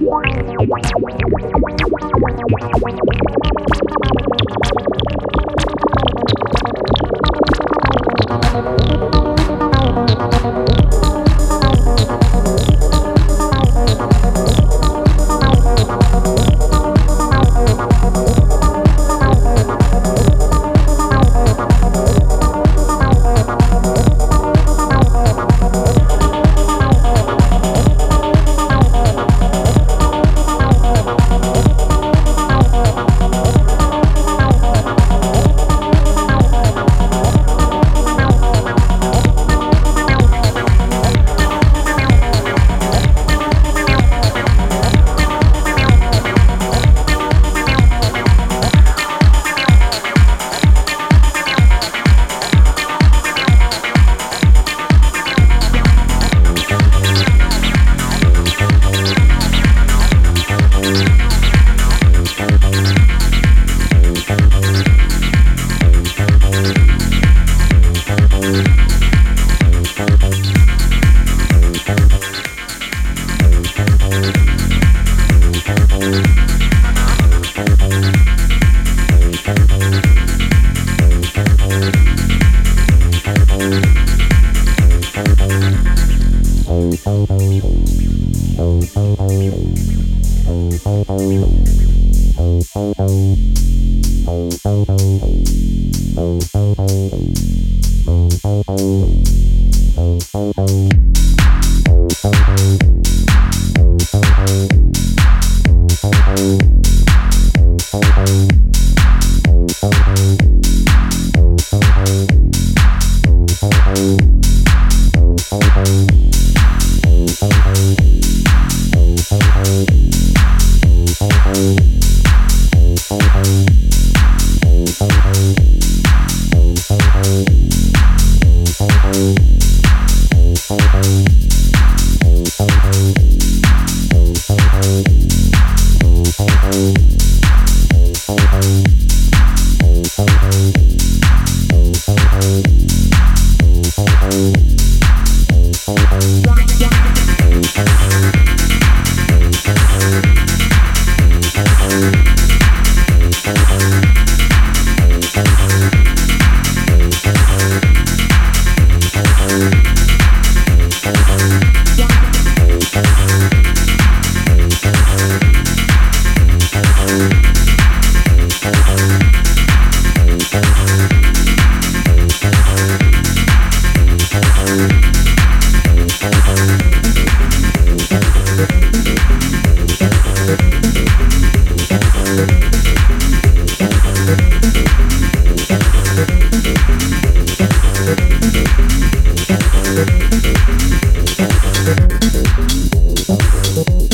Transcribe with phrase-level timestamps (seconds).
[0.00, 0.29] Warning.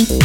[0.08, 0.22] Thank